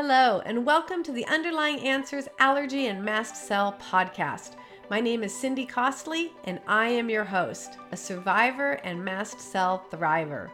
[0.00, 4.52] Hello, and welcome to the Underlying Answers Allergy and Mast Cell podcast.
[4.88, 9.84] My name is Cindy Costley, and I am your host, a survivor and mast cell
[9.90, 10.50] thriver.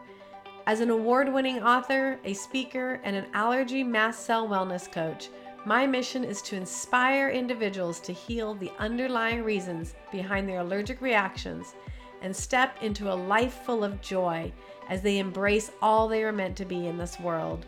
[0.65, 5.29] As an award winning author, a speaker, and an allergy mast cell wellness coach,
[5.63, 11.75] my mission is to inspire individuals to heal the underlying reasons behind their allergic reactions
[12.23, 14.51] and step into a life full of joy
[14.89, 17.67] as they embrace all they are meant to be in this world.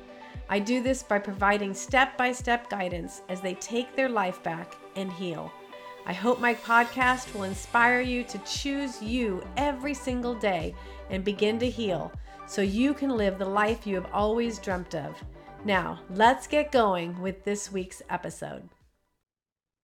[0.49, 4.77] I do this by providing step by step guidance as they take their life back
[4.95, 5.51] and heal.
[6.05, 10.73] I hope my podcast will inspire you to choose you every single day
[11.09, 12.13] and begin to heal
[12.45, 15.21] so you can live the life you have always dreamt of.
[15.65, 18.69] Now, let's get going with this week's episode.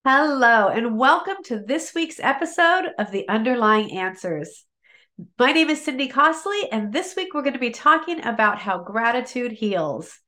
[0.06, 4.64] Hello, and welcome to this week's episode of The Underlying Answers.
[5.38, 8.78] My name is Cindy Costley, and this week we're going to be talking about how
[8.78, 10.20] gratitude heals.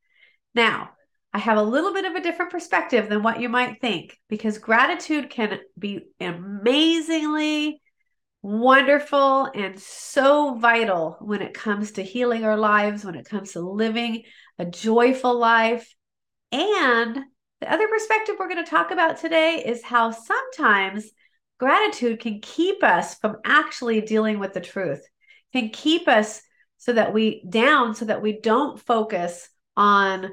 [0.55, 0.91] Now,
[1.33, 4.57] I have a little bit of a different perspective than what you might think because
[4.57, 7.81] gratitude can be amazingly
[8.41, 13.59] wonderful and so vital when it comes to healing our lives, when it comes to
[13.59, 14.23] living
[14.57, 15.93] a joyful life.
[16.53, 17.19] And
[17.59, 21.09] the other perspective we're going to talk about today is how sometimes
[21.59, 25.05] gratitude can keep us from actually dealing with the truth,
[25.51, 26.41] can keep us
[26.77, 30.31] so that we down so that we don't focus on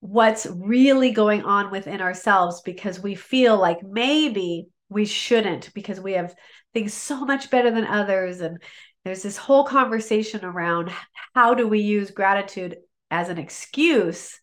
[0.00, 6.12] what's really going on within ourselves because we feel like maybe we shouldn't because we
[6.12, 6.34] have
[6.74, 8.62] things so much better than others and
[9.04, 10.90] there's this whole conversation around
[11.34, 12.76] how do we use gratitude
[13.10, 14.38] as an excuse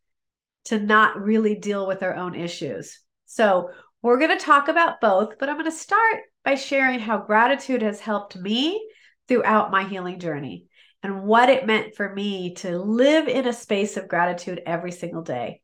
[0.66, 3.00] to not really deal with our own issues.
[3.26, 7.20] So, we're going to talk about both, but I'm going to start by sharing how
[7.20, 8.86] gratitude has helped me
[9.30, 10.66] throughout my healing journey
[11.04, 15.22] and what it meant for me to live in a space of gratitude every single
[15.22, 15.62] day.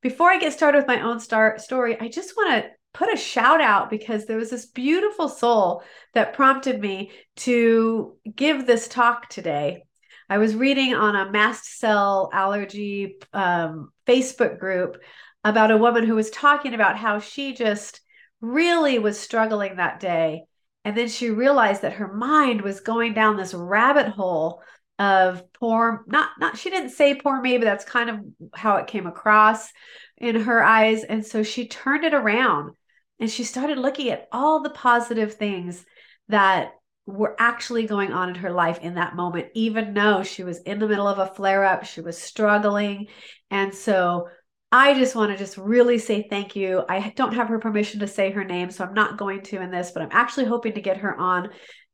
[0.00, 3.16] Before I get started with my own start story, I just want to put a
[3.16, 5.82] shout out because there was this beautiful soul
[6.14, 9.84] that prompted me to give this talk today.
[10.30, 14.98] I was reading on a mast cell allergy um, Facebook group
[15.44, 18.00] about a woman who was talking about how she just
[18.40, 20.42] really was struggling that day.
[20.84, 24.62] And then she realized that her mind was going down this rabbit hole
[24.98, 28.20] of poor not not she didn't say poor me but that's kind of
[28.54, 29.70] how it came across
[30.16, 32.74] in her eyes and so she turned it around
[33.20, 35.84] and she started looking at all the positive things
[36.28, 36.72] that
[37.06, 40.80] were actually going on in her life in that moment even though she was in
[40.80, 43.06] the middle of a flare up she was struggling
[43.50, 44.26] and so
[44.70, 46.84] I just want to just really say thank you.
[46.90, 49.70] I don't have her permission to say her name, so I'm not going to in
[49.70, 51.48] this, but I'm actually hoping to get her on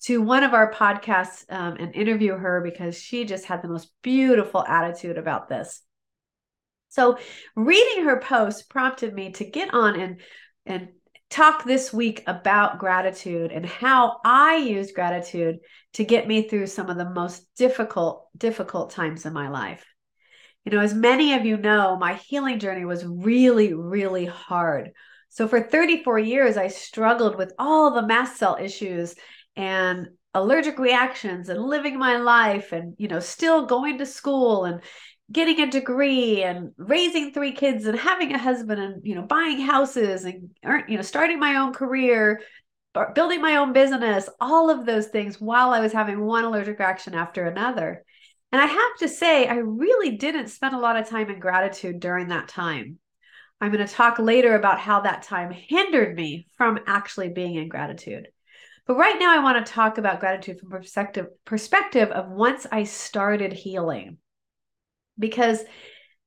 [0.04, 3.90] to one of our podcasts um, and interview her because she just had the most
[4.02, 5.80] beautiful attitude about this.
[6.90, 7.18] So,
[7.56, 10.20] reading her post prompted me to get on and
[10.66, 10.88] and
[11.30, 15.58] talk this week about gratitude and how I use gratitude
[15.94, 19.84] to get me through some of the most difficult difficult times in my life.
[20.64, 24.92] You know, as many of you know, my healing journey was really really hard.
[25.30, 29.14] So for 34 years I struggled with all the mast cell issues
[29.56, 34.80] and allergic reactions and living my life and you know still going to school and
[35.32, 39.60] getting a degree and raising three kids and having a husband and you know buying
[39.60, 40.50] houses and
[40.88, 42.40] you know starting my own career
[43.14, 47.14] building my own business all of those things while i was having one allergic reaction
[47.14, 48.04] after another.
[48.50, 52.00] And i have to say i really didn't spend a lot of time in gratitude
[52.00, 52.98] during that time.
[53.60, 57.68] I'm going to talk later about how that time hindered me from actually being in
[57.68, 58.28] gratitude
[58.86, 62.84] but right now, I want to talk about gratitude from perspective perspective of once I
[62.84, 64.18] started healing,
[65.18, 65.62] because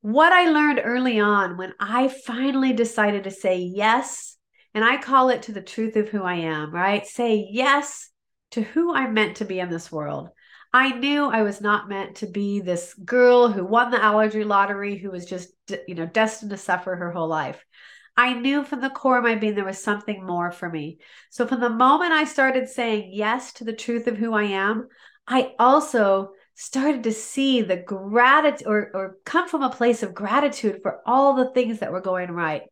[0.01, 4.38] what I learned early on when I finally decided to say yes,
[4.73, 7.06] and I call it to the truth of who I am, right?
[7.06, 8.09] Say yes
[8.51, 10.29] to who I'm meant to be in this world.
[10.73, 14.97] I knew I was not meant to be this girl who won the allergy lottery,
[14.97, 15.49] who was just,
[15.87, 17.64] you know, destined to suffer her whole life.
[18.17, 20.97] I knew from the core of my being there was something more for me.
[21.29, 24.87] So from the moment I started saying yes to the truth of who I am,
[25.28, 30.79] I also started to see the gratitude or, or come from a place of gratitude
[30.81, 32.64] for all the things that were going right.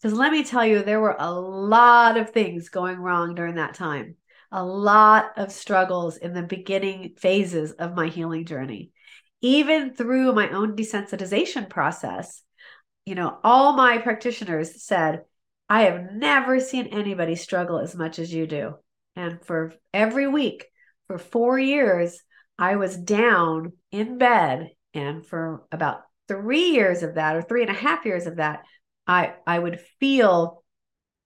[0.00, 3.74] Because let me tell you, there were a lot of things going wrong during that
[3.74, 4.16] time,
[4.50, 8.90] a lot of struggles in the beginning phases of my healing journey.
[9.42, 12.42] Even through my own desensitization process,
[13.06, 15.24] you know, all my practitioners said,
[15.68, 18.74] I have never seen anybody struggle as much as you do.
[19.16, 20.66] And for every week,
[21.06, 22.18] for four years,
[22.58, 24.70] I was down in bed.
[24.92, 28.64] And for about three years of that or three and a half years of that,
[29.06, 30.62] I, I would feel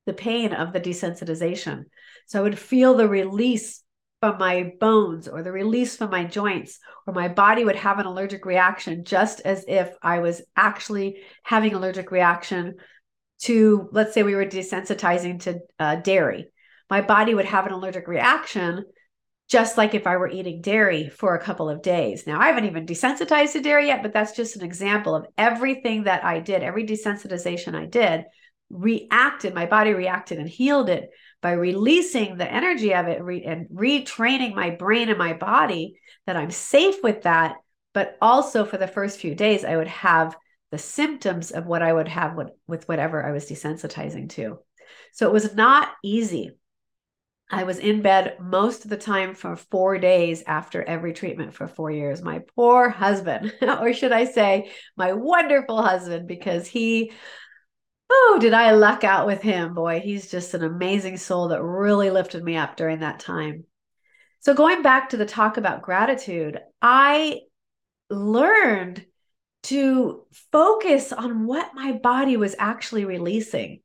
[0.06, 1.84] the pain of the desensitization.
[2.26, 3.82] So I would feel the release
[4.20, 8.06] from my bones or the release from my joints, or my body would have an
[8.06, 12.74] allergic reaction, just as if I was actually having allergic reaction
[13.42, 16.46] to, let's say, we were desensitizing to uh, dairy.
[16.90, 18.84] My body would have an allergic reaction,
[19.48, 22.26] just like if I were eating dairy for a couple of days.
[22.26, 26.04] Now, I haven't even desensitized to dairy yet, but that's just an example of everything
[26.04, 28.24] that I did, every desensitization I did
[28.70, 33.68] reacted, my body reacted and healed it by releasing the energy of it re- and
[33.68, 37.56] retraining my brain and my body that I'm safe with that.
[37.94, 40.36] But also for the first few days, I would have
[40.70, 44.58] the symptoms of what I would have with, with whatever I was desensitizing to.
[45.12, 46.52] So it was not easy.
[47.50, 51.66] I was in bed most of the time for four days after every treatment for
[51.66, 52.20] four years.
[52.20, 57.12] My poor husband, or should I say, my wonderful husband, because he
[58.38, 59.74] did I luck out with him?
[59.74, 63.64] Boy, he's just an amazing soul that really lifted me up during that time.
[64.40, 67.40] So, going back to the talk about gratitude, I
[68.10, 69.04] learned
[69.64, 73.80] to focus on what my body was actually releasing.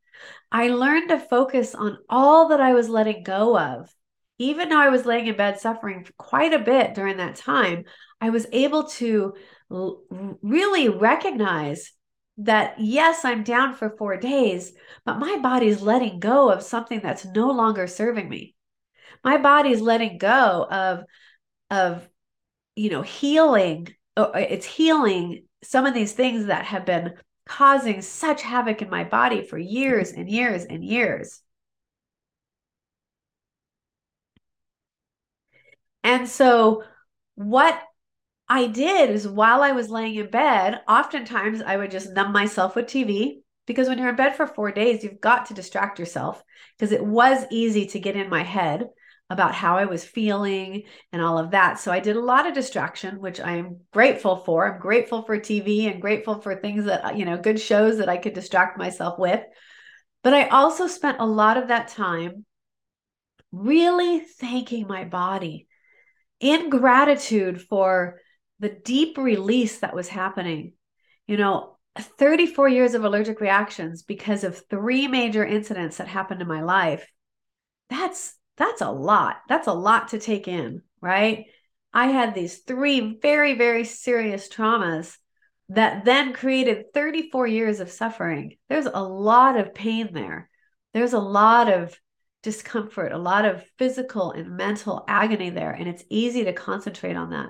[0.52, 3.94] I learned to focus on all that I was letting go of.
[4.38, 7.86] Even though I was laying in bed suffering quite a bit during that time,
[8.22, 9.34] I was able to
[9.72, 10.04] l-
[10.42, 11.92] really recognize
[12.38, 14.74] that yes, I'm down for four days,
[15.06, 18.56] but my body's letting go of something that's no longer serving me.
[19.24, 21.04] My body's letting go of,
[21.70, 22.08] of,
[22.76, 23.94] you know, healing.
[24.18, 27.14] It's healing some of these things that have been
[27.46, 31.42] causing such havoc in my body for years and years and years.
[36.04, 36.84] And so,
[37.36, 37.82] what
[38.50, 42.76] I did is while I was laying in bed, oftentimes I would just numb myself
[42.76, 46.44] with TV because when you're in bed for four days, you've got to distract yourself
[46.78, 48.88] because it was easy to get in my head
[49.30, 51.80] about how I was feeling and all of that.
[51.80, 54.72] So I did a lot of distraction, which I am grateful for.
[54.72, 58.18] I'm grateful for TV and grateful for things that, you know, good shows that I
[58.18, 59.42] could distract myself with.
[60.24, 62.46] But I also spent a lot of that time
[63.52, 65.68] really thanking my body
[66.40, 68.20] in gratitude for
[68.64, 70.74] the deep release that was happening.
[71.28, 76.48] You know, 34 years of allergic reactions because of three major incidents that happened in
[76.48, 77.08] my life.
[77.90, 79.38] That's that's a lot.
[79.50, 81.46] That's a lot to take in, right?
[81.94, 85.18] I had these three very very serious traumas
[85.70, 88.58] that then created 34 years of suffering.
[88.70, 90.50] There's a lot of pain there.
[90.94, 92.00] There's a lot of
[92.44, 97.32] discomfort, a lot of physical and mental agony there and it's easy to concentrate on
[97.32, 97.50] that.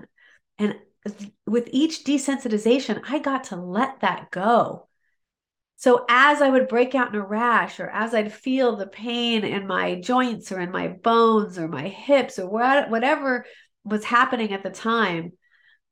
[0.59, 0.75] And
[1.45, 4.87] with each desensitization, I got to let that go.
[5.75, 9.43] So as I would break out in a rash, or as I'd feel the pain
[9.43, 13.45] in my joints or in my bones or my hips or whatever
[13.83, 15.33] was happening at the time,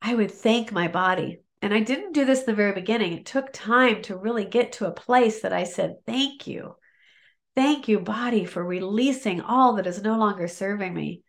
[0.02, 1.42] I would thank my body.
[1.62, 3.14] And I didn't do this in the very beginning.
[3.14, 6.76] It took time to really get to a place that I said, Thank you.
[7.56, 11.22] Thank you, body, for releasing all that is no longer serving me.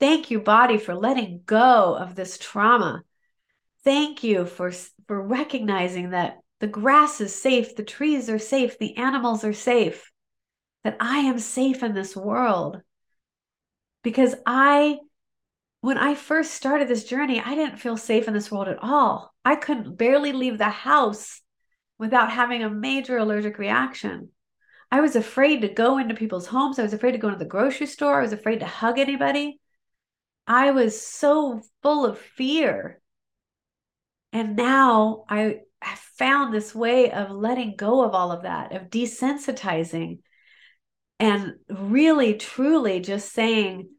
[0.00, 3.04] Thank you, body, for letting go of this trauma
[3.84, 4.72] Thank you for,
[5.06, 10.10] for recognizing that the grass is safe, the trees are safe, the animals are safe,
[10.84, 12.80] that I am safe in this world.
[14.02, 14.98] Because I,
[15.80, 19.32] when I first started this journey, I didn't feel safe in this world at all.
[19.44, 21.40] I couldn't barely leave the house
[21.98, 24.30] without having a major allergic reaction.
[24.90, 26.78] I was afraid to go into people's homes.
[26.78, 28.18] I was afraid to go to the grocery store.
[28.18, 29.60] I was afraid to hug anybody.
[30.46, 33.00] I was so full of fear
[34.32, 38.90] and now I have found this way of letting go of all of that, of
[38.90, 40.18] desensitizing
[41.20, 43.90] and really, truly just saying,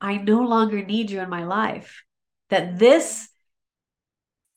[0.00, 2.04] I no longer need you in my life.
[2.50, 3.28] That this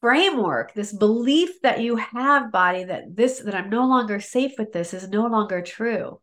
[0.02, 4.72] framework, this belief that you have, body, that this, that I'm no longer safe with
[4.72, 6.22] this is no longer true.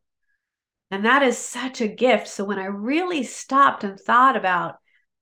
[0.91, 2.29] And that is such a gift.
[2.29, 4.77] So when I really stopped and thought about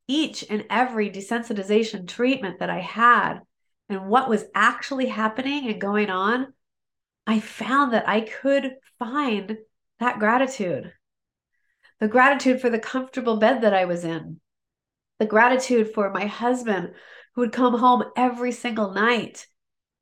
[0.06, 3.40] each and every desensitization treatment that I had,
[3.88, 6.52] and what was actually happening and going on,
[7.26, 9.58] I found that I could find
[10.00, 10.92] that gratitude.
[12.00, 14.40] The gratitude for the comfortable bed that I was in,
[15.18, 16.92] the gratitude for my husband
[17.34, 19.46] who would come home every single night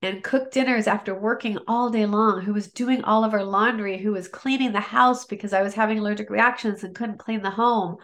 [0.03, 3.99] and cook dinners after working all day long, who was doing all of our laundry,
[3.99, 7.51] who was cleaning the house because I was having allergic reactions and couldn't clean the
[7.51, 7.97] home,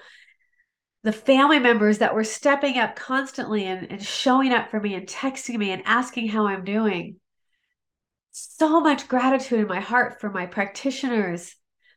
[1.02, 5.06] the family members that were stepping up constantly and, and showing up for me and
[5.06, 7.16] texting me and asking how I'm doing.
[8.32, 11.56] so much gratitude in my heart for my practitioners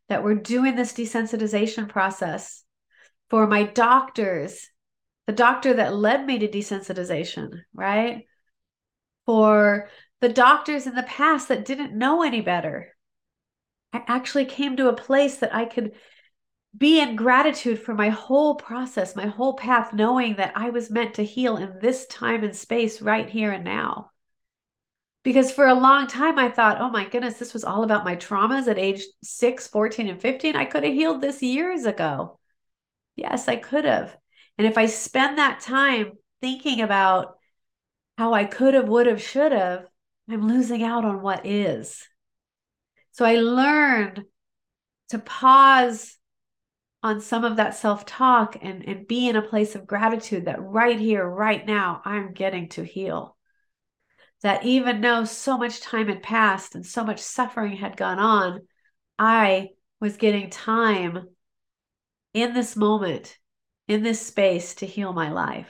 [0.09, 2.63] that were doing this desensitization process,
[3.29, 4.69] for my doctors,
[5.27, 8.25] the doctor that led me to desensitization, right?
[9.25, 9.89] For
[10.21, 12.95] the doctors in the past that didn't know any better.
[13.93, 15.91] I actually came to a place that I could
[16.75, 21.15] be in gratitude for my whole process, my whole path, knowing that I was meant
[21.15, 24.11] to heal in this time and space right here and now.
[25.23, 28.15] Because for a long time, I thought, oh my goodness, this was all about my
[28.15, 30.55] traumas at age 6, 14, and 15.
[30.55, 32.39] I could have healed this years ago.
[33.15, 34.17] Yes, I could have.
[34.57, 37.37] And if I spend that time thinking about
[38.17, 39.85] how I could have, would have, should have,
[40.29, 42.05] I'm losing out on what is.
[43.11, 44.23] So I learned
[45.09, 46.17] to pause
[47.03, 50.61] on some of that self talk and, and be in a place of gratitude that
[50.61, 53.35] right here, right now, I'm getting to heal.
[54.41, 58.61] That even though so much time had passed and so much suffering had gone on,
[59.19, 59.69] I
[59.99, 61.27] was getting time
[62.33, 63.37] in this moment,
[63.87, 65.69] in this space to heal my life.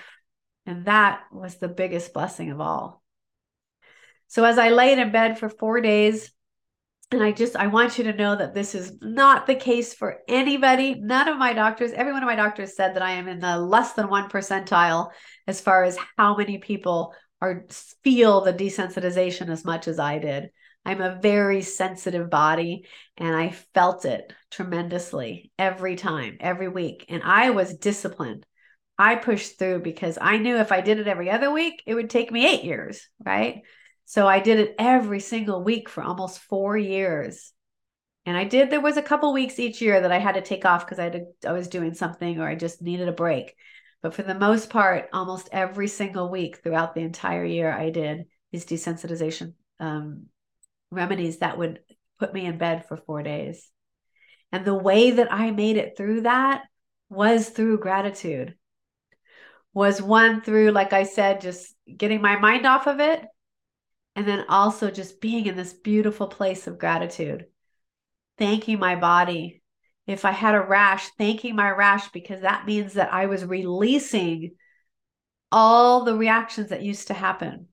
[0.65, 3.03] And that was the biggest blessing of all.
[4.27, 6.31] So as I laid in bed for four days,
[7.12, 10.19] and I just I want you to know that this is not the case for
[10.27, 10.95] anybody.
[10.95, 13.57] None of my doctors, every one of my doctors said that I am in the
[13.57, 15.12] less than one percentile
[15.48, 17.65] as far as how many people are
[18.03, 20.50] feel the desensitization as much as I did.
[20.86, 27.05] I'm a very sensitive body and I felt it tremendously every time, every week.
[27.10, 28.45] And I was disciplined.
[28.98, 32.10] I pushed through because I knew if I did it every other week, it would
[32.10, 33.62] take me eight years, right?
[34.05, 37.51] So I did it every single week for almost four years.
[38.25, 40.65] And I did, there was a couple weeks each year that I had to take
[40.65, 43.55] off because I had I was doing something or I just needed a break.
[44.01, 48.25] But for the most part, almost every single week throughout the entire year, I did
[48.51, 50.27] these desensitization um,
[50.91, 51.79] remedies that would
[52.19, 53.69] put me in bed for four days.
[54.51, 56.63] And the way that I made it through that
[57.10, 58.55] was through gratitude.
[59.74, 63.25] Was one through, like I said, just getting my mind off of it
[64.15, 67.46] and then also just being in this beautiful place of gratitude,
[68.38, 69.62] thanking my body.
[70.05, 74.51] If I had a rash, thanking my rash because that means that I was releasing
[75.51, 77.67] all the reactions that used to happen.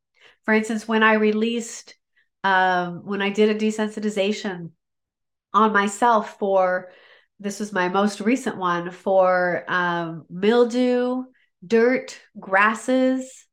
[0.44, 1.96] For instance, when I released,
[2.44, 4.70] um, when I did a desensitization
[5.52, 6.90] on myself for
[7.40, 11.24] this was my most recent one for um, mildew,
[11.66, 13.46] dirt, grasses,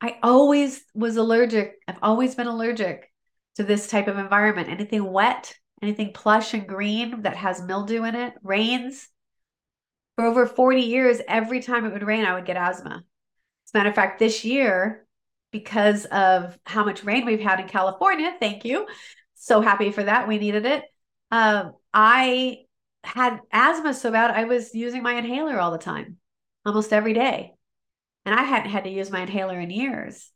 [0.00, 1.74] I always was allergic.
[1.88, 3.10] I've always been allergic
[3.56, 4.68] to this type of environment.
[4.68, 9.08] Anything wet, anything plush and green that has mildew in it, rains.
[10.16, 13.04] For over 40 years, every time it would rain, I would get asthma.
[13.66, 15.06] As a matter of fact, this year,
[15.50, 18.86] because of how much rain we've had in California, thank you.
[19.34, 20.28] So happy for that.
[20.28, 20.84] We needed it.
[21.30, 22.64] Um, I
[23.04, 26.16] had asthma so bad, I was using my inhaler all the time,
[26.64, 27.52] almost every day.
[28.28, 30.30] And I hadn't had to use my inhaler in years.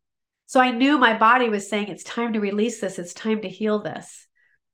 [0.47, 3.51] So I knew my body was saying, it's time to release this, it's time to
[3.51, 4.27] heal this.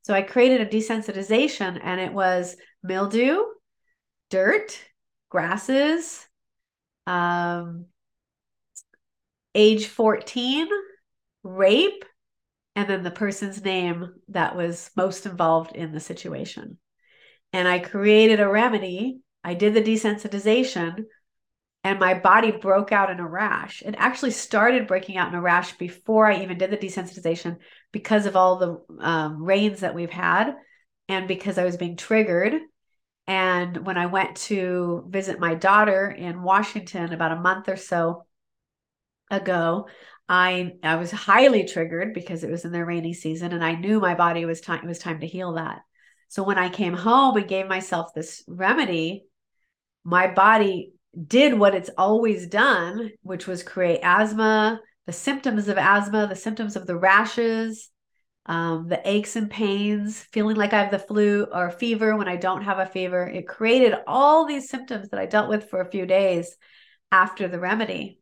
[0.02, 3.42] So I created a desensitization, and it was mildew,
[4.30, 4.78] dirt,
[5.30, 6.28] grasses,
[7.08, 7.87] um,
[9.52, 10.68] age 14,
[11.42, 12.04] rape,
[12.76, 16.78] and then the person's name that was most involved in the situation.
[17.52, 19.22] And I created a remedy.
[19.42, 21.06] I did the desensitization
[21.85, 23.82] and my body broke out in a rash.
[23.82, 27.58] It actually started breaking out in a rash before I even did the desensitization
[27.92, 30.54] because of all the um, rains that we've had
[31.08, 32.54] and because I was being triggered.
[33.26, 38.26] And when I went to visit my daughter in Washington about a month or so
[39.30, 39.87] ago,
[40.28, 44.00] I I was highly triggered because it was in the rainy season and I knew
[44.00, 45.80] my body was time it was time to heal that.
[46.28, 49.25] So when I came home and gave myself this remedy,
[50.04, 50.92] my body
[51.26, 56.76] did what it's always done, which was create asthma, the symptoms of asthma, the symptoms
[56.76, 57.88] of the rashes,
[58.46, 62.36] um, the aches and pains, feeling like I have the flu or fever when I
[62.36, 63.26] don't have a fever.
[63.26, 66.56] It created all these symptoms that I dealt with for a few days
[67.10, 68.20] after the remedy.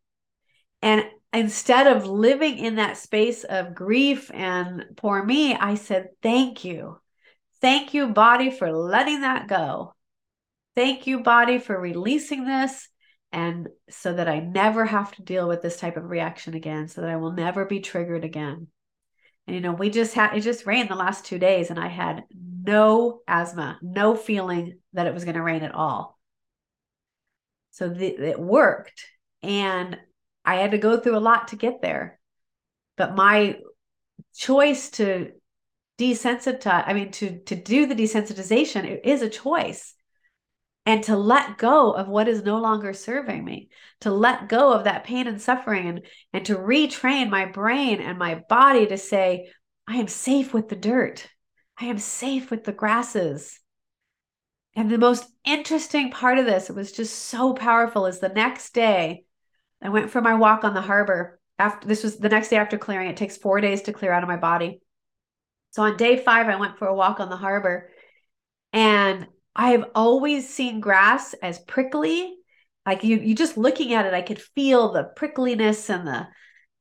[0.83, 6.65] And instead of living in that space of grief and poor me, I said, Thank
[6.65, 6.99] you.
[7.61, 9.96] Thank you, body, for letting that go.
[10.77, 12.89] Thank you, body, for releasing this.
[13.33, 17.01] And so that I never have to deal with this type of reaction again, so
[17.01, 18.69] that I will never be triggered again.
[19.47, 21.89] And, you know, we just had, it just rained the last two days, and I
[21.89, 22.25] had
[22.63, 26.19] no asthma, no feeling that it was going to rain at all.
[27.73, 29.05] So it worked.
[29.43, 29.99] And
[30.45, 32.19] I had to go through a lot to get there.
[32.97, 33.59] But my
[34.35, 35.33] choice to
[35.99, 39.95] desensitize, I mean, to, to do the desensitization, it is a choice.
[40.87, 43.69] And to let go of what is no longer serving me,
[44.03, 48.19] to let go of that pain and suffering, and, and to retrain my brain and
[48.19, 49.51] my body to say,
[49.89, 51.29] I am safe with the dirt.
[51.79, 53.59] I am safe with the grasses.
[54.77, 58.73] And the most interesting part of this, it was just so powerful, is the next
[58.73, 59.25] day
[59.83, 61.41] I went for my walk on the harbor.
[61.59, 64.23] After this was the next day after clearing, it takes four days to clear out
[64.23, 64.81] of my body.
[65.71, 67.91] So on day five, I went for a walk on the harbor.
[68.73, 69.27] And
[69.57, 72.37] I have always seen grass as prickly.
[72.85, 76.29] Like you, you just looking at it, I could feel the prickliness and the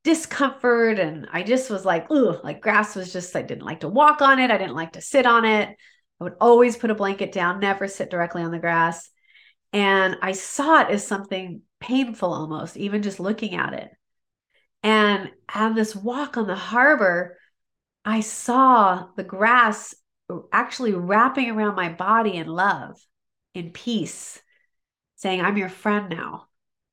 [0.04, 1.00] discomfort.
[1.00, 4.22] And I just was like, ooh, like grass was just, I didn't like to walk
[4.22, 4.52] on it.
[4.52, 5.70] I didn't like to sit on it.
[5.70, 9.10] I would always put a blanket down, never sit directly on the grass.
[9.72, 13.90] And I saw it as something painful almost, even just looking at it.
[14.84, 17.38] And on this walk on the harbor,
[18.04, 19.96] I saw the grass
[20.52, 23.00] actually wrapping around my body in love,
[23.54, 24.42] in peace,
[25.16, 26.48] saying, I'm your friend now.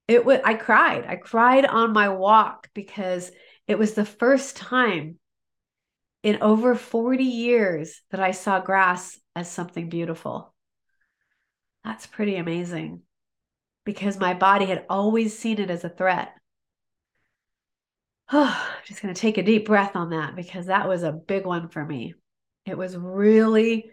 [0.09, 1.07] It would I cried.
[1.07, 3.31] I cried on my walk because
[3.67, 5.19] it was the first time
[6.23, 10.55] in over 40 years that I saw grass as something beautiful.
[11.85, 13.03] That's pretty amazing
[13.85, 16.33] because my body had always seen it as a threat.
[18.31, 21.13] Oh, I'm just going to take a deep breath on that because that was a
[21.13, 22.15] big one for me.
[22.67, 23.91] It was really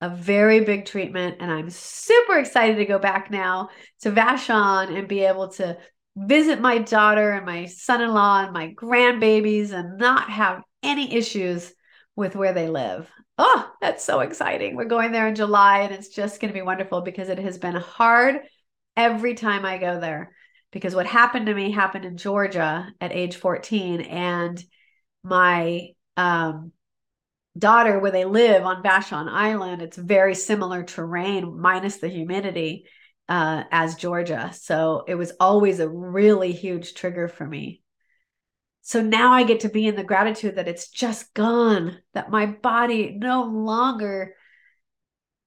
[0.00, 3.70] a very big treatment, and I'm super excited to go back now
[4.02, 5.78] to Vashon and be able to
[6.16, 11.14] visit my daughter and my son in law and my grandbabies and not have any
[11.14, 11.72] issues
[12.14, 13.10] with where they live.
[13.38, 14.76] Oh, that's so exciting.
[14.76, 17.58] We're going there in July, and it's just going to be wonderful because it has
[17.58, 18.40] been hard
[18.96, 20.32] every time I go there
[20.72, 24.62] because what happened to me happened in Georgia at age 14 and
[25.22, 26.72] my um,
[27.58, 32.86] daughter where they live on Vashon Island it's very similar terrain minus the humidity
[33.28, 37.82] uh, as Georgia so it was always a really huge trigger for me
[38.86, 42.46] so now I get to be in the gratitude that it's just gone that my
[42.46, 44.36] body no longer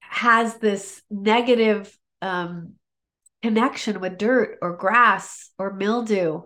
[0.00, 2.74] has this negative um,
[3.42, 6.42] connection with dirt or grass or mildew.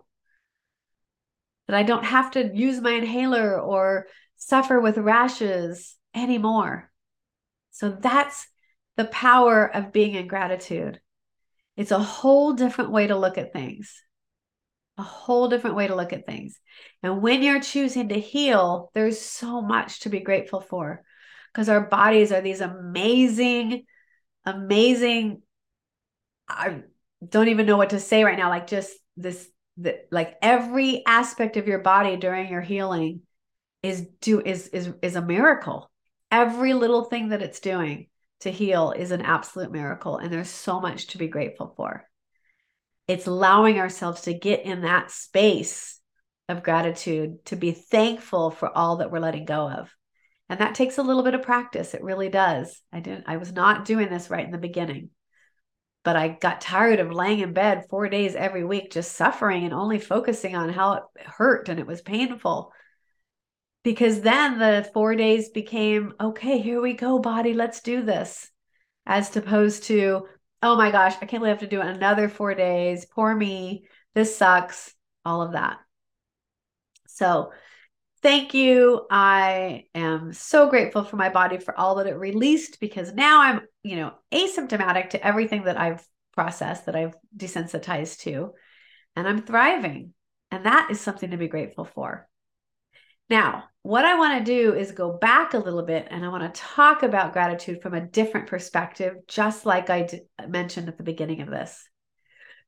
[1.67, 6.91] That I don't have to use my inhaler or suffer with rashes anymore.
[7.71, 8.47] So that's
[8.97, 11.01] the power of being in gratitude.
[11.77, 14.03] It's a whole different way to look at things.
[14.97, 16.61] A whole different way to look at things.
[17.03, 21.03] And when you're choosing to heal, there's so much to be grateful for
[21.53, 23.85] because our bodies are these amazing,
[24.45, 25.43] amazing
[26.49, 26.83] I
[27.27, 28.51] don't even know what to say right now.
[28.51, 33.23] Like just this, the, like every aspect of your body during your healing
[33.85, 35.91] is do is is is a miracle.
[36.31, 38.09] Every little thing that it's doing
[38.41, 42.05] to heal is an absolute miracle, and there's so much to be grateful for.
[43.07, 46.01] It's allowing ourselves to get in that space
[46.49, 49.95] of gratitude, to be thankful for all that we're letting go of.
[50.49, 51.95] And that takes a little bit of practice.
[51.95, 52.81] It really does.
[52.93, 55.11] I didn't, I was not doing this right in the beginning
[56.05, 59.73] but I got tired of laying in bed four days every week, just suffering and
[59.73, 62.73] only focusing on how it hurt and it was painful.
[63.85, 68.51] Because then the four days became, okay, here we go, body, let's do this.
[69.07, 70.27] As opposed to,
[70.63, 73.05] oh my gosh, I can't believe I have to do another four days.
[73.05, 73.85] Poor me.
[74.15, 74.95] This sucks.
[75.27, 75.79] All of that.
[77.07, 77.53] So
[78.23, 79.07] thank you.
[79.11, 83.61] I am so grateful for my body for all that it released because now I'm,
[83.83, 88.53] you know, asymptomatic to everything that I've processed, that I've desensitized to,
[89.15, 90.15] and I'm thriving.
[90.51, 92.27] And that is something to be grateful for.
[93.31, 96.55] Now, what I want to do is go back a little bit and I want
[96.55, 100.09] to talk about gratitude from a different perspective, just like I
[100.47, 101.87] mentioned at the beginning of this.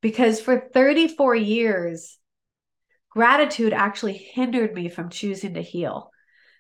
[0.03, 2.19] Because for 34 years,
[3.11, 6.11] gratitude actually hindered me from choosing to heal.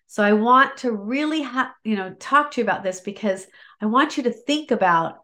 [0.06, 3.46] So I want to really have, you know, talk to you about this because
[3.80, 5.16] I want you to think about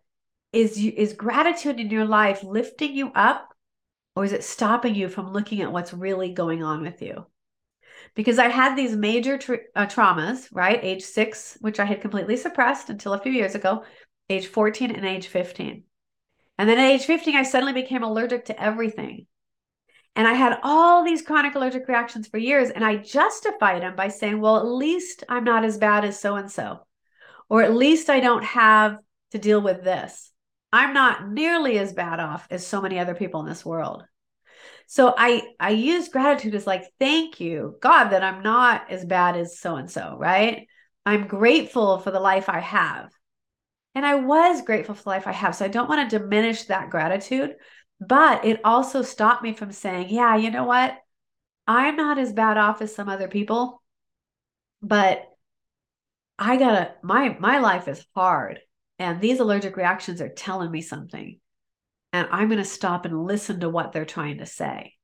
[0.53, 3.49] is you, is gratitude in your life lifting you up
[4.15, 7.25] or is it stopping you from looking at what's really going on with you?
[8.15, 10.79] Because I had these major tra- uh, traumas, right?
[10.83, 13.85] Age 6, which I had completely suppressed until a few years ago,
[14.29, 15.85] age 14 and age 15.
[16.59, 19.27] And then at age 15 I suddenly became allergic to everything.
[20.15, 24.09] And I had all these chronic allergic reactions for years, and I justified them by
[24.09, 26.81] saying, well, at least I'm not as bad as so and so,
[27.49, 28.99] or at least I don't have
[29.31, 30.31] to deal with this.
[30.71, 34.05] I'm not nearly as bad off as so many other people in this world.
[34.93, 39.39] So I I use gratitude as like thank you God that I'm not as bad
[39.39, 40.67] as so and so, right?
[41.07, 43.11] I'm grateful for the life I have.
[43.95, 45.57] And I was grateful for the life I have.
[45.57, 47.55] So I don't want to diminish that gratitude,
[48.01, 50.95] but it also stopped me from saying, yeah, you know what?
[51.67, 53.83] I'm not as bad off as some other people,
[54.83, 55.25] but
[56.39, 58.61] I gotta my my life is hard
[58.99, 61.41] and these allergic reactions are telling me something.
[62.13, 64.95] And I'm gonna stop and listen to what they're trying to say.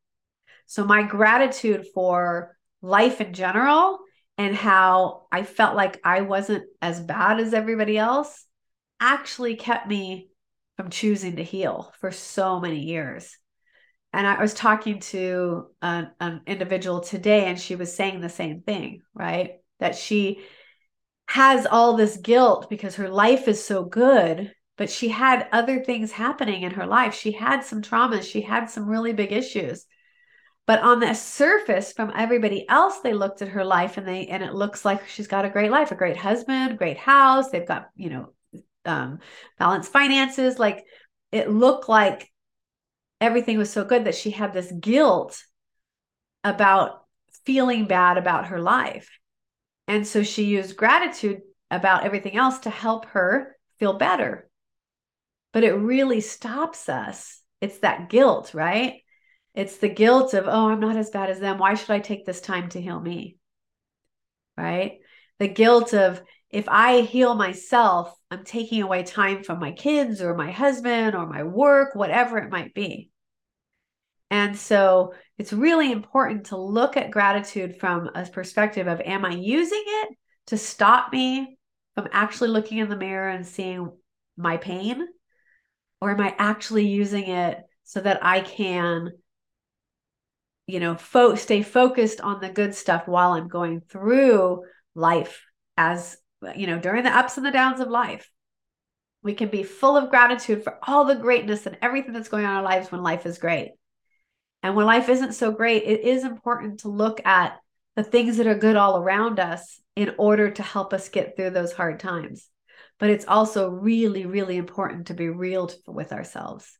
[0.66, 3.98] So my gratitude for life in general
[4.36, 8.44] and how I felt like I wasn't as bad as everybody else
[9.00, 10.28] actually kept me
[10.76, 13.36] from choosing to heal for so many years.
[14.12, 18.62] And I was talking to an, an individual today, and she was saying the same
[18.62, 19.56] thing, right?
[19.80, 20.40] That she
[21.26, 26.12] has all this guilt because her life is so good, but she had other things
[26.12, 27.12] happening in her life.
[27.12, 29.84] She had some traumas, she had some really big issues.
[30.66, 34.42] But on the surface, from everybody else, they looked at her life and they and
[34.42, 37.50] it looks like she's got a great life, a great husband, great house.
[37.50, 38.32] They've got, you know,
[38.84, 39.18] um,
[39.58, 40.58] balanced finances.
[40.58, 40.84] Like
[41.32, 42.30] it looked like
[43.20, 45.42] everything was so good that she had this guilt
[46.44, 47.02] about
[47.44, 49.10] feeling bad about her life.
[49.88, 54.47] And so she used gratitude about everything else to help her feel better.
[55.52, 57.40] But it really stops us.
[57.60, 59.02] It's that guilt, right?
[59.54, 61.58] It's the guilt of, oh, I'm not as bad as them.
[61.58, 63.36] Why should I take this time to heal me?
[64.56, 64.98] Right?
[65.38, 70.34] The guilt of, if I heal myself, I'm taking away time from my kids or
[70.34, 73.10] my husband or my work, whatever it might be.
[74.30, 79.30] And so it's really important to look at gratitude from a perspective of, am I
[79.32, 80.08] using it
[80.48, 81.58] to stop me
[81.94, 83.90] from actually looking in the mirror and seeing
[84.36, 85.06] my pain?
[86.00, 89.12] Or am I actually using it so that I can
[90.68, 95.42] you know, fo- stay focused on the good stuff while I'm going through life
[95.78, 96.18] as,
[96.54, 98.30] you know, during the ups and the downs of life.
[99.22, 102.50] We can be full of gratitude for all the greatness and everything that's going on
[102.50, 103.72] in our lives when life is great.
[104.62, 107.58] And when life isn't so great, it is important to look at
[107.96, 111.50] the things that are good all around us in order to help us get through
[111.50, 112.46] those hard times.
[112.98, 116.78] But it's also really, really important to be real with ourselves,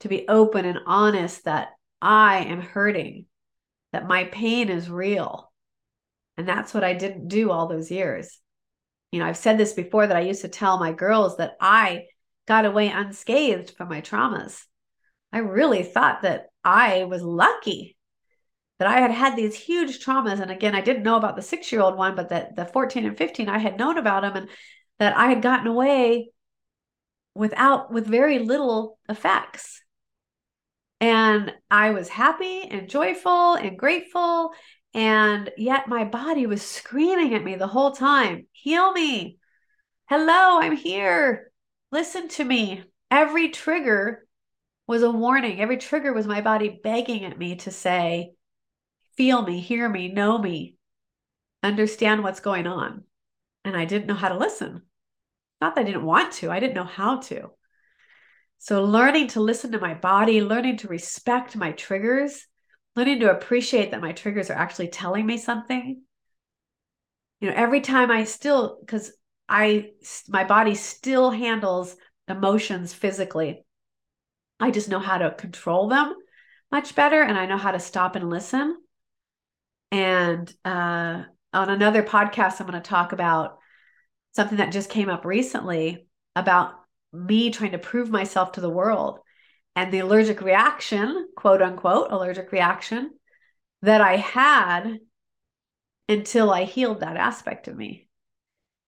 [0.00, 1.70] to be open and honest that
[2.02, 3.26] I am hurting
[3.92, 5.52] that my pain is real.
[6.36, 8.38] And that's what I didn't do all those years.
[9.12, 12.06] You know, I've said this before that I used to tell my girls that I
[12.46, 14.64] got away unscathed from my traumas.
[15.32, 17.96] I really thought that I was lucky
[18.78, 20.40] that I had had these huge traumas.
[20.40, 23.04] And again, I didn't know about the six year old one, but that the 14
[23.04, 24.48] and 15, I had known about them and
[25.00, 26.30] that I had gotten away
[27.34, 29.82] without, with very little effects.
[31.00, 34.52] And I was happy and joyful and grateful.
[34.92, 39.38] And yet my body was screaming at me the whole time heal me.
[40.08, 41.50] Hello, I'm here.
[41.90, 42.84] Listen to me.
[43.10, 44.26] Every trigger
[44.86, 45.60] was a warning.
[45.60, 48.32] Every trigger was my body begging at me to say,
[49.16, 50.74] feel me, hear me, know me,
[51.62, 53.04] understand what's going on.
[53.64, 54.82] And I didn't know how to listen.
[55.60, 57.50] Not that I didn't want to, I didn't know how to.
[58.58, 62.46] So, learning to listen to my body, learning to respect my triggers,
[62.94, 66.02] learning to appreciate that my triggers are actually telling me something.
[67.40, 69.12] You know, every time I still, because
[69.48, 69.92] I,
[70.28, 71.96] my body still handles
[72.28, 73.64] emotions physically.
[74.60, 76.14] I just know how to control them
[76.70, 78.76] much better and I know how to stop and listen.
[79.90, 83.58] And uh, on another podcast, I'm going to talk about
[84.32, 86.74] something that just came up recently about
[87.12, 89.18] me trying to prove myself to the world
[89.76, 93.10] and the allergic reaction, quote unquote, allergic reaction
[93.82, 94.98] that I had
[96.08, 98.08] until I healed that aspect of me.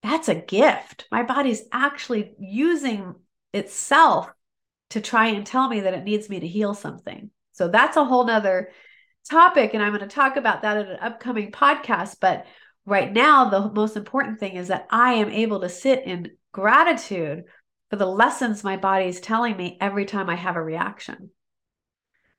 [0.01, 1.07] That's a gift.
[1.11, 3.15] My body's actually using
[3.53, 4.29] itself
[4.89, 7.31] to try and tell me that it needs me to heal something.
[7.53, 8.69] So that's a whole nother
[9.29, 9.73] topic.
[9.73, 12.17] And I'm going to talk about that in an upcoming podcast.
[12.19, 12.45] But
[12.85, 17.45] right now, the most important thing is that I am able to sit in gratitude
[17.89, 21.29] for the lessons my body is telling me every time I have a reaction.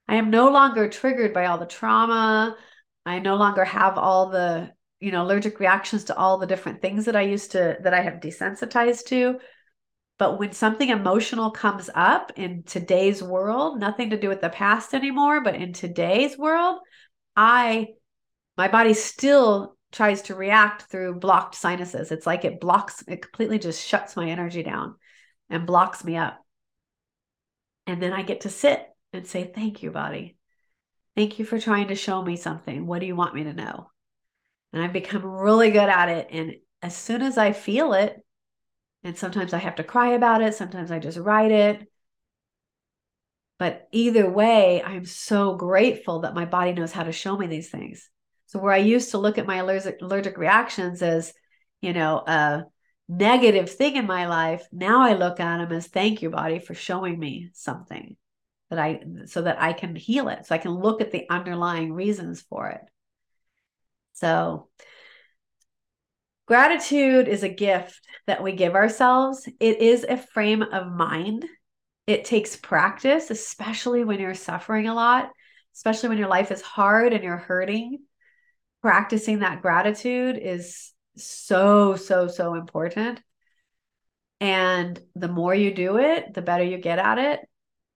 [0.08, 2.56] I am no longer triggered by all the trauma.
[3.06, 7.06] I no longer have all the, you know, allergic reactions to all the different things
[7.06, 9.38] that I used to, that I have desensitized to.
[10.18, 14.94] But when something emotional comes up in today's world, nothing to do with the past
[14.94, 16.78] anymore, but in today's world,
[17.34, 17.88] I,
[18.56, 22.10] my body still tries to react through blocked sinuses.
[22.10, 24.96] It's like it blocks, it completely just shuts my energy down
[25.48, 26.44] and blocks me up.
[27.86, 30.36] And then I get to sit and say, Thank you, body.
[31.16, 32.86] Thank you for trying to show me something.
[32.86, 33.88] What do you want me to know?
[34.72, 36.28] And I've become really good at it.
[36.30, 38.16] And as soon as I feel it,
[39.04, 41.88] and sometimes I have to cry about it, sometimes I just write it.
[43.60, 47.70] But either way, I'm so grateful that my body knows how to show me these
[47.70, 48.10] things.
[48.54, 51.34] So, where I used to look at my allergic, allergic reactions as,
[51.80, 52.64] you know, a
[53.08, 56.72] negative thing in my life, now I look at them as thank you, body, for
[56.72, 58.16] showing me something
[58.70, 60.46] that I so that I can heal it.
[60.46, 62.82] So I can look at the underlying reasons for it.
[64.12, 64.68] So
[66.46, 69.48] gratitude is a gift that we give ourselves.
[69.58, 71.44] It is a frame of mind.
[72.06, 75.30] It takes practice, especially when you're suffering a lot,
[75.74, 77.98] especially when your life is hard and you're hurting.
[78.84, 83.20] Practicing that gratitude is so, so, so important.
[84.40, 87.40] And the more you do it, the better you get at it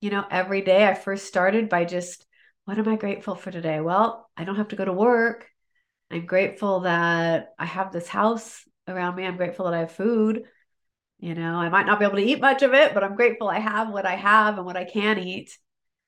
[0.01, 2.25] you know, every day I first started by just,
[2.65, 3.81] what am I grateful for today?
[3.81, 5.49] Well, I don't have to go to work.
[6.11, 9.25] I'm grateful that I have this house around me.
[9.25, 10.45] I'm grateful that I have food.
[11.19, 13.49] You know, I might not be able to eat much of it, but I'm grateful
[13.49, 15.59] I have what I have and what I can eat.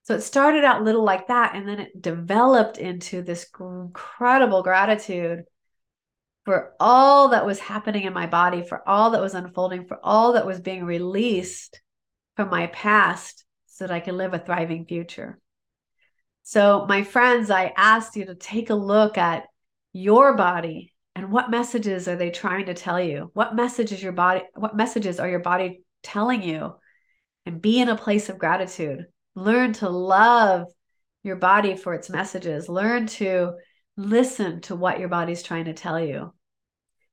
[0.03, 1.55] So it started out little like that.
[1.55, 5.45] And then it developed into this incredible gratitude
[6.45, 10.33] for all that was happening in my body, for all that was unfolding, for all
[10.33, 11.81] that was being released
[12.35, 15.39] from my past so that I can live a thriving future.
[16.43, 19.45] So, my friends, I asked you to take a look at
[19.93, 23.31] your body and what messages are they trying to tell you?
[23.35, 26.75] What messages your body what messages are your body telling you?
[27.47, 29.07] And be in a place of gratitude.
[29.35, 30.67] Learn to love
[31.23, 32.69] your body for its messages.
[32.69, 33.53] Learn to
[33.97, 36.33] listen to what your body's trying to tell you.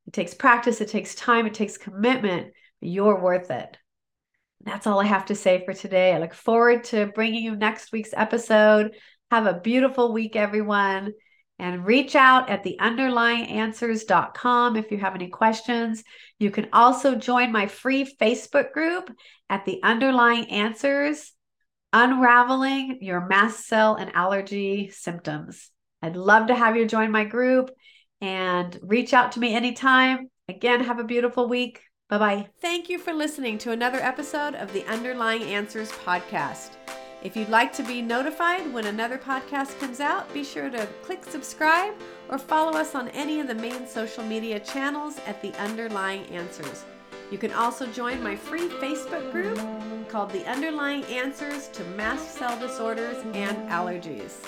[0.07, 3.77] It takes practice, it takes time, it takes commitment, but you're worth it
[4.67, 6.13] that's all I have to say for today.
[6.13, 8.95] I look forward to bringing you next week's episode.
[9.31, 11.13] Have a beautiful week, everyone.
[11.59, 16.03] And reach out at the underlyinganswers.com if you have any questions.
[16.37, 19.09] You can also join my free Facebook group
[19.49, 21.33] at the underlying answers,
[21.93, 25.69] unraveling your mast cell and allergy symptoms.
[26.01, 27.71] I'd love to have you join my group
[28.21, 30.29] and reach out to me anytime.
[30.49, 31.81] Again, have a beautiful week.
[32.09, 32.47] Bye bye.
[32.61, 36.71] Thank you for listening to another episode of the Underlying Answers podcast.
[37.23, 41.25] If you'd like to be notified when another podcast comes out, be sure to click
[41.25, 41.93] subscribe
[42.29, 46.85] or follow us on any of the main social media channels at The Underlying Answers.
[47.29, 49.59] You can also join my free Facebook group
[50.07, 54.45] called The Underlying Answers to Mast Cell Disorders and Allergies.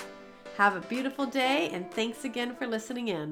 [0.56, 3.28] Have a beautiful day and thanks again for listening in.